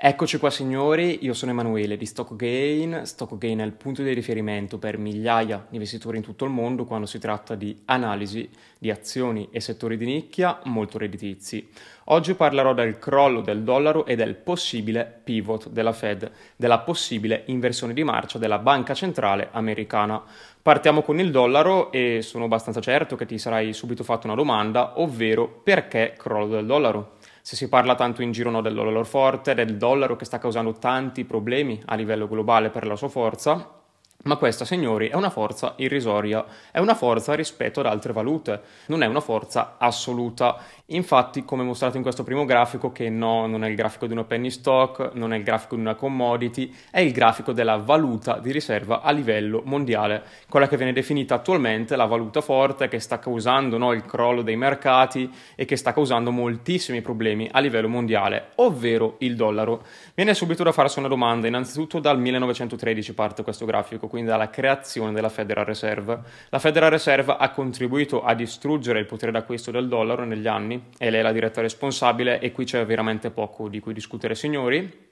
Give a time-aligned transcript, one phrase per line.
[0.00, 3.00] Eccoci qua signori, io sono Emanuele di StockGain.
[3.02, 7.04] StockGain è il punto di riferimento per migliaia di investitori in tutto il mondo quando
[7.04, 8.48] si tratta di analisi
[8.78, 11.68] di azioni e settori di nicchia molto redditizi.
[12.10, 17.92] Oggi parlerò del crollo del dollaro e del possibile pivot della Fed, della possibile inversione
[17.92, 20.22] di marcia della banca centrale americana.
[20.62, 25.00] Partiamo con il dollaro e sono abbastanza certo che ti sarai subito fatto una domanda,
[25.00, 27.16] ovvero perché crollo del dollaro?
[27.48, 30.74] Se si parla tanto in giro no, del dollaro forte, del dollaro che sta causando
[30.74, 33.77] tanti problemi a livello globale per la sua forza,
[34.24, 39.04] ma questa, signori, è una forza irrisoria, è una forza rispetto ad altre valute, non
[39.04, 40.58] è una forza assoluta.
[40.86, 44.24] Infatti, come mostrato in questo primo grafico, che no, non è il grafico di una
[44.24, 48.50] penny stock, non è il grafico di una commodity, è il grafico della valuta di
[48.50, 53.78] riserva a livello mondiale, quella che viene definita attualmente la valuta forte che sta causando
[53.78, 59.14] no, il crollo dei mercati e che sta causando moltissimi problemi a livello mondiale, ovvero
[59.18, 59.84] il dollaro.
[60.14, 65.12] Viene subito da farsi una domanda, innanzitutto dal 1913 parte questo grafico quindi dalla creazione
[65.12, 66.18] della Federal Reserve.
[66.48, 71.10] La Federal Reserve ha contribuito a distruggere il potere d'acquisto del dollaro negli anni e
[71.10, 75.07] lei è la diretta responsabile e qui c'è veramente poco di cui discutere, signori.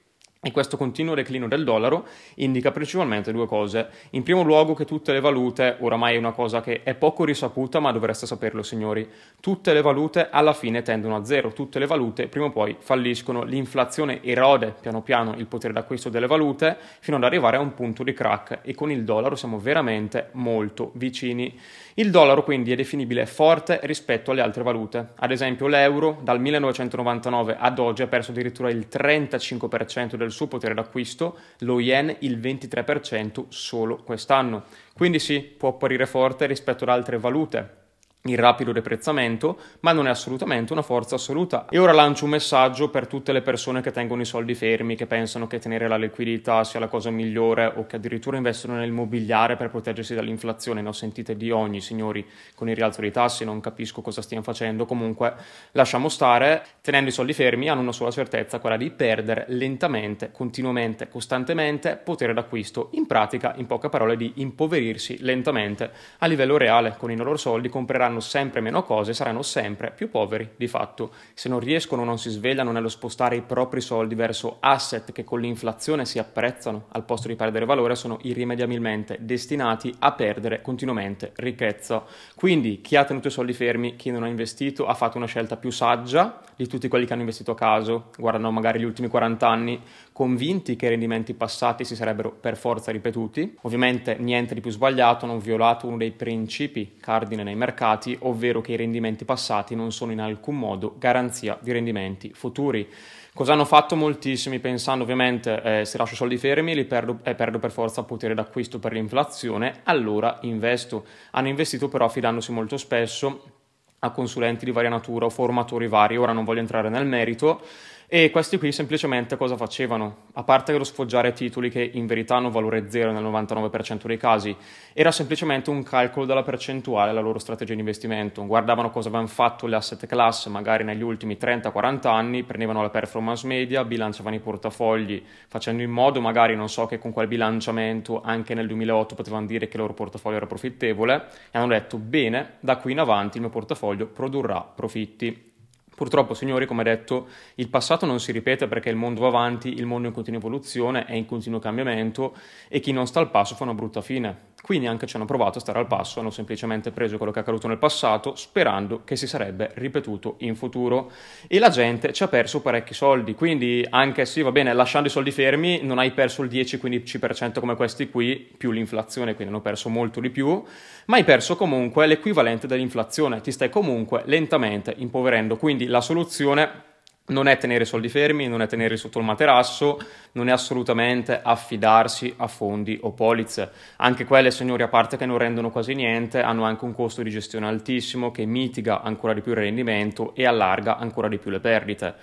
[0.46, 3.88] E questo continuo declino del dollaro indica principalmente due cose.
[4.10, 7.80] In primo luogo che tutte le valute, oramai è una cosa che è poco risaputa,
[7.80, 12.28] ma dovreste saperlo signori, tutte le valute alla fine tendono a zero, tutte le valute
[12.28, 17.24] prima o poi falliscono, l'inflazione erode piano piano il potere d'acquisto delle valute fino ad
[17.24, 21.58] arrivare a un punto di crack e con il dollaro siamo veramente molto vicini.
[21.94, 27.56] Il dollaro quindi è definibile forte rispetto alle altre valute, ad esempio l'euro dal 1999
[27.58, 33.46] ad oggi ha perso addirittura il 35% del suo potere d'acquisto, lo yen il 23%
[33.48, 34.64] solo quest'anno.
[34.94, 37.85] Quindi sì, può apparire forte rispetto ad altre valute,
[38.28, 41.66] il rapido deprezzamento, ma non è assolutamente una forza assoluta.
[41.68, 45.06] E ora lancio un messaggio per tutte le persone che tengono i soldi fermi, che
[45.06, 49.56] pensano che tenere la liquidità sia la cosa migliore o che addirittura investono nel mobiliare
[49.56, 50.82] per proteggersi dall'inflazione.
[50.82, 54.42] Ne ho sentite di ogni, signori, con il rialzo dei tassi, non capisco cosa stiano
[54.42, 54.84] facendo.
[54.84, 55.34] Comunque,
[55.72, 56.64] lasciamo stare.
[56.80, 62.34] Tenendo i soldi fermi hanno una sola certezza, quella di perdere lentamente, continuamente, costantemente potere
[62.34, 62.90] d'acquisto.
[62.92, 66.94] In pratica, in poche parole, di impoverirsi lentamente a livello reale.
[66.98, 71.12] Con i loro soldi compreranno faranno sempre meno cose, saranno sempre più poveri di fatto.
[71.34, 75.24] Se non riescono o non si svegliano nello spostare i propri soldi verso asset che
[75.24, 81.32] con l'inflazione si apprezzano al posto di perdere valore, sono irrimediabilmente destinati a perdere continuamente
[81.36, 82.04] ricchezza.
[82.34, 85.56] Quindi chi ha tenuto i soldi fermi, chi non ha investito, ha fatto una scelta
[85.56, 89.46] più saggia di tutti quelli che hanno investito a caso, guardano magari gli ultimi 40
[89.46, 89.80] anni,
[90.12, 93.58] convinti che i rendimenti passati si sarebbero per forza ripetuti.
[93.62, 98.60] Ovviamente niente di più sbagliato, hanno violato uno dei principi cardine nei mercati passati, ovvero
[98.60, 102.88] che i rendimenti passati non sono in alcun modo garanzia di rendimenti futuri.
[103.34, 107.58] Cosa hanno fatto moltissimi pensando ovviamente eh, se lascio soldi fermi li perdo, eh, perdo
[107.58, 111.04] per forza potere d'acquisto per l'inflazione, allora investo.
[111.32, 113.52] Hanno investito però affidandosi molto spesso
[113.98, 117.62] a consulenti di varia natura o formatori vari, ora non voglio entrare nel merito,
[118.08, 120.26] e questi qui semplicemente cosa facevano?
[120.34, 124.54] A parte lo sfoggiare titoli che in verità hanno valore zero nel 99% dei casi,
[124.92, 128.46] era semplicemente un calcolo della percentuale alla loro strategia di investimento.
[128.46, 133.44] Guardavano cosa avevano fatto le asset class magari negli ultimi 30-40 anni, prendevano la performance
[133.44, 138.54] media, bilanciavano i portafogli, facendo in modo magari, non so, che con quel bilanciamento anche
[138.54, 142.76] nel 2008 potevano dire che il loro portafoglio era profittevole e hanno detto bene, da
[142.76, 145.54] qui in avanti il mio portafoglio produrrà profitti.
[145.96, 149.86] Purtroppo, signori, come detto, il passato non si ripete perché il mondo va avanti, il
[149.86, 152.36] mondo è in continua evoluzione, è in continuo cambiamento
[152.68, 154.52] e chi non sta al passo fa una brutta fine.
[154.66, 157.42] Quindi anche ci hanno provato a stare al passo, hanno semplicemente preso quello che è
[157.42, 161.12] accaduto nel passato sperando che si sarebbe ripetuto in futuro.
[161.46, 165.10] E la gente ci ha perso parecchi soldi, quindi anche se va bene, lasciando i
[165.12, 169.88] soldi fermi non hai perso il 10-15% come questi qui, più l'inflazione, quindi hanno perso
[169.88, 170.60] molto di più,
[171.04, 176.94] ma hai perso comunque l'equivalente dell'inflazione, ti stai comunque lentamente impoverendo, quindi la soluzione
[177.28, 179.98] non è tenere i soldi fermi, non è tenerli sotto il materasso,
[180.32, 183.70] non è assolutamente affidarsi a fondi o polizze.
[183.96, 187.30] Anche quelle, signori, a parte che non rendono quasi niente, hanno anche un costo di
[187.30, 191.60] gestione altissimo che mitiga ancora di più il rendimento e allarga ancora di più le
[191.60, 192.14] perdite.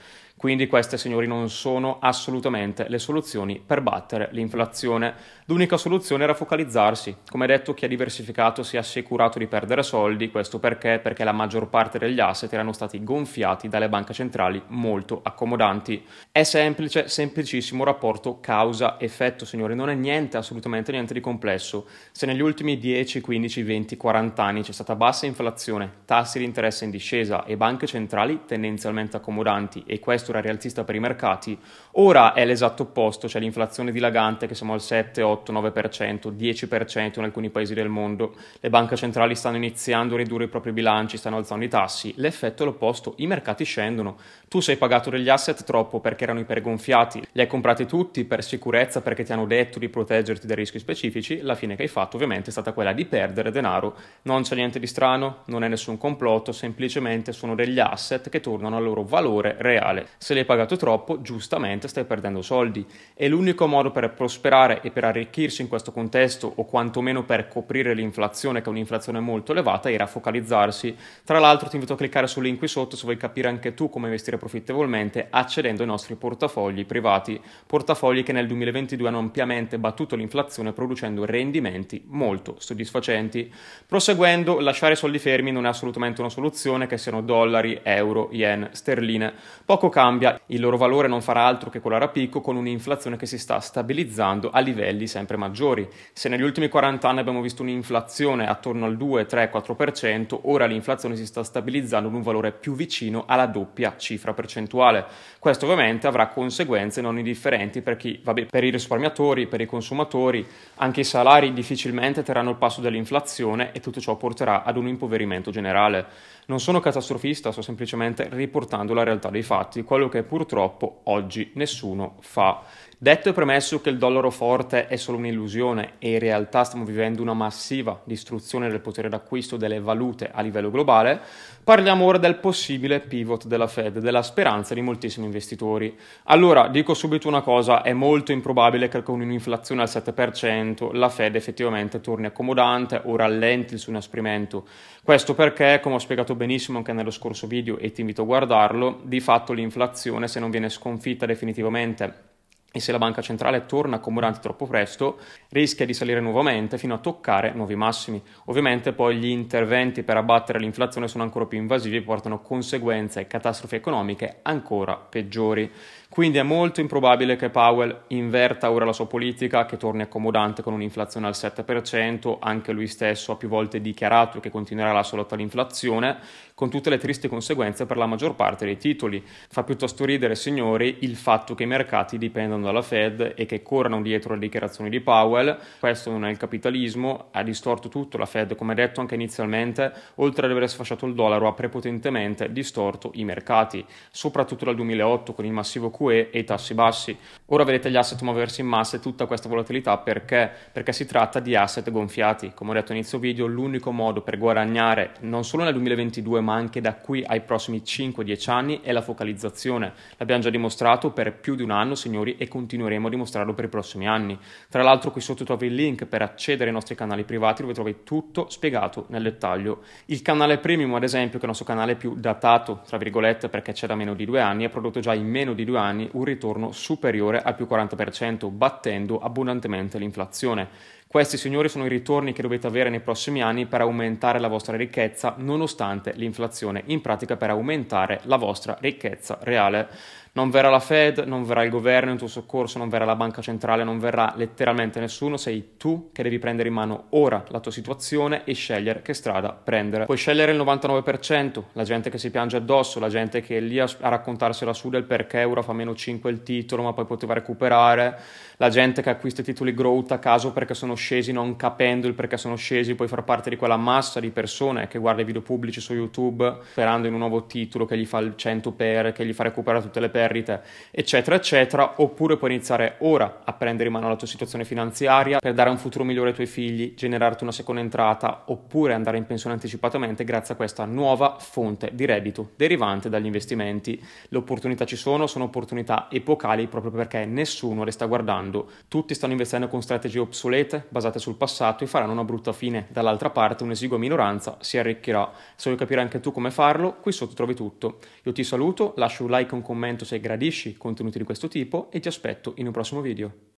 [0.44, 5.14] Quindi queste, signori, non sono assolutamente le soluzioni per battere l'inflazione.
[5.46, 7.16] L'unica soluzione era focalizzarsi.
[7.30, 11.00] Come detto, chi ha diversificato si è assicurato di perdere soldi, questo perché?
[11.02, 16.06] Perché la maggior parte degli asset erano stati gonfiati dalle banche centrali molto accomodanti.
[16.30, 21.88] È semplice, semplicissimo rapporto causa-effetto, signori, non è niente, assolutamente niente di complesso.
[22.12, 26.84] Se negli ultimi 10, 15, 20, 40 anni c'è stata bassa inflazione, tassi di interesse
[26.84, 31.58] in discesa e banche centrali tendenzialmente accomodanti e questo addirittura rialzista per i mercati,
[31.94, 37.24] ora è l'esatto opposto, c'è l'inflazione dilagante che siamo al 7, 8, 9%, 10% in
[37.24, 41.38] alcuni paesi del mondo, le banche centrali stanno iniziando a ridurre i propri bilanci, stanno
[41.38, 46.00] alzando i tassi, l'effetto è l'opposto, i mercati scendono, tu sei pagato degli asset troppo
[46.00, 50.48] perché erano ipergonfiati, li hai comprati tutti per sicurezza perché ti hanno detto di proteggerti
[50.48, 53.96] dai rischi specifici, la fine che hai fatto ovviamente è stata quella di perdere denaro,
[54.24, 58.78] non c'è niente di strano, non è nessun complotto, semplicemente sono degli asset che tornano
[58.78, 60.08] al loro valore reale.
[60.24, 64.90] Se li hai pagato troppo, giustamente stai perdendo soldi e l'unico modo per prosperare e
[64.90, 69.92] per arricchirsi in questo contesto o quantomeno per coprire l'inflazione, che è un'inflazione molto elevata,
[69.92, 70.96] era focalizzarsi.
[71.26, 73.90] Tra l'altro ti invito a cliccare sul link qui sotto se vuoi capire anche tu
[73.90, 77.38] come investire profittevolmente accedendo ai nostri portafogli privati,
[77.68, 83.54] portafogli che nel 2022 hanno ampiamente battuto l'inflazione producendo rendimenti molto soddisfacenti.
[83.86, 89.34] Proseguendo, lasciare soldi fermi non è assolutamente una soluzione, che siano dollari, euro, yen, sterline.
[89.66, 93.26] Poco cambia, il loro valore non farà altro che colare a picco con un'inflazione che
[93.26, 95.88] si sta stabilizzando a livelli sempre maggiori.
[96.12, 101.16] Se negli ultimi 40 anni abbiamo visto un'inflazione attorno al 2, 3, 4%, ora l'inflazione
[101.16, 105.06] si sta stabilizzando ad un valore più vicino alla doppia cifra percentuale.
[105.40, 110.46] Questo ovviamente avrà conseguenze non indifferenti per chi, vabbè, per i risparmiatori, per i consumatori,
[110.76, 115.50] anche i salari difficilmente terranno il passo dell'inflazione e tutto ciò porterà ad un impoverimento
[115.50, 116.32] generale.
[116.48, 122.18] Non sono catastrofista, sto semplicemente riportando la realtà dei fatti, quello che purtroppo oggi nessuno
[122.20, 122.64] fa.
[123.04, 127.22] Detto e premesso che il dollaro forte è solo un'illusione e in realtà stiamo vivendo
[127.22, 131.20] una massiva distruzione del potere d'acquisto delle valute a livello globale,
[131.66, 135.94] parliamo ora del possibile pivot della Fed, della speranza di moltissimi investitori.
[136.28, 141.36] Allora, dico subito una cosa, è molto improbabile che con un'inflazione al 7% la Fed
[141.36, 144.66] effettivamente torni accomodante o rallenti il suo inasprimento.
[145.04, 149.02] Questo perché, come ho spiegato benissimo anche nello scorso video e ti invito a guardarlo,
[149.04, 152.32] di fatto l'inflazione se non viene sconfitta definitivamente
[152.76, 156.98] e se la banca centrale torna accomodante troppo presto, rischia di salire nuovamente fino a
[156.98, 158.20] toccare nuovi massimi.
[158.46, 163.28] Ovviamente poi gli interventi per abbattere l'inflazione sono ancora più invasivi e portano conseguenze e
[163.28, 165.72] catastrofi economiche ancora peggiori.
[166.10, 170.74] Quindi è molto improbabile che Powell inverta ora la sua politica, che torni accomodante con
[170.74, 175.34] un'inflazione al 7%, anche lui stesso ha più volte dichiarato che continuerà la sua lotta
[175.34, 176.20] all'inflazione,
[176.54, 179.24] con tutte le tristi conseguenze per la maggior parte dei titoli.
[179.50, 184.02] Fa piuttosto ridere, signori, il fatto che i mercati dipendano dalla Fed e che corrano
[184.02, 185.58] dietro le dichiarazioni di Powell.
[185.80, 188.18] Questo non è il capitalismo, ha distorto tutto.
[188.18, 193.12] La Fed, come detto anche inizialmente, oltre ad aver sfasciato il dollaro, ha prepotentemente distorto
[193.16, 197.18] i mercati, soprattutto dal 2008 con il massivo QE e i tassi bassi.
[197.48, 200.52] Ora vedete gli asset muoversi in massa e tutta questa volatilità perché?
[200.72, 202.52] Perché si tratta di asset gonfiati.
[202.56, 206.82] Come ho detto inizio video, l'unico modo per guadagnare non solo nel 2022 ma anche
[206.82, 209.94] da qui ai prossimi 5-10 anni è la focalizzazione.
[210.18, 213.68] L'abbiamo già dimostrato per più di un anno, signori, e continueremo a dimostrarlo per i
[213.68, 214.38] prossimi anni.
[214.70, 218.04] Tra l'altro qui sotto trovi il link per accedere ai nostri canali privati dove trovi
[218.04, 219.82] tutto spiegato nel dettaglio.
[220.06, 223.72] Il canale premium, ad esempio, che è il nostro canale più datato, tra virgolette, perché
[223.72, 226.24] c'è da meno di due anni, ha prodotto già in meno di due anni un
[226.24, 231.02] ritorno superiore al più 40%, battendo abbondantemente l'inflazione.
[231.14, 234.76] Questi, signori, sono i ritorni che dovete avere nei prossimi anni per aumentare la vostra
[234.76, 239.90] ricchezza, nonostante l'inflazione, in pratica per aumentare la vostra ricchezza reale.
[240.36, 243.40] Non verrà la Fed, non verrà il governo in tuo soccorso, non verrà la banca
[243.40, 247.72] centrale, non verrà letteralmente nessuno, sei tu che devi prendere in mano ora la tua
[247.72, 250.06] situazione e scegliere che strada prendere.
[250.06, 253.78] Puoi scegliere il 99%, la gente che si piange addosso, la gente che è lì
[253.78, 257.36] a, a raccontarsela su del perché ora fa meno 5 il titolo ma poi poteva
[257.36, 258.20] recuperare,
[258.58, 262.16] la gente che acquista i titoli growth a caso perché sono scesi non capendo il
[262.16, 265.42] perché sono scesi, puoi far parte di quella massa di persone che guarda i video
[265.42, 269.28] pubblici su YouTube sperando in un nuovo titolo che gli fa il 100 per, che
[269.28, 270.62] gli fa recuperare tutte le perdite perdite,
[270.92, 275.54] eccetera, eccetera, oppure puoi iniziare ora a prendere in mano la tua situazione finanziaria per
[275.54, 279.56] dare un futuro migliore ai tuoi figli, generarti una seconda entrata, oppure andare in pensione
[279.56, 284.02] anticipatamente grazie a questa nuova fonte di reddito derivante dagli investimenti.
[284.30, 288.70] Le opportunità ci sono, sono opportunità epocali proprio perché nessuno le sta guardando.
[288.88, 292.88] Tutti stanno investendo con strategie obsolete, basate sul passato e faranno una brutta fine.
[292.90, 295.30] Dall'altra parte un'esigua minoranza si arricchirà.
[295.56, 297.98] Se vuoi capire anche tu come farlo, qui sotto trovi tutto.
[298.24, 301.90] Io ti saluto, lascio un like e un commento se gradisci contenuti di questo tipo
[301.90, 303.52] e ti aspetto in un prossimo video.